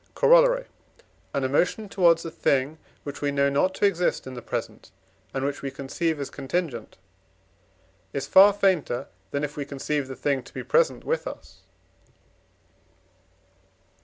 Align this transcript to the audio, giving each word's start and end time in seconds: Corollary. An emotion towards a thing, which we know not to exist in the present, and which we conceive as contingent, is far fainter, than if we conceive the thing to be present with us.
Corollary. 0.15 0.65
An 1.31 1.43
emotion 1.43 1.87
towards 1.87 2.25
a 2.25 2.31
thing, 2.31 2.79
which 3.03 3.21
we 3.21 3.29
know 3.31 3.51
not 3.51 3.75
to 3.75 3.85
exist 3.85 4.25
in 4.25 4.33
the 4.33 4.41
present, 4.41 4.89
and 5.31 5.45
which 5.45 5.61
we 5.61 5.69
conceive 5.69 6.19
as 6.19 6.31
contingent, 6.31 6.97
is 8.11 8.25
far 8.25 8.51
fainter, 8.51 9.09
than 9.29 9.43
if 9.43 9.55
we 9.55 9.63
conceive 9.63 10.07
the 10.07 10.15
thing 10.15 10.41
to 10.41 10.53
be 10.55 10.63
present 10.63 11.03
with 11.03 11.27
us. 11.27 11.61